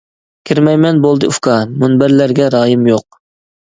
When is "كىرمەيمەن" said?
0.49-1.03